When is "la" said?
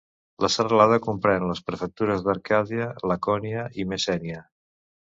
0.45-0.49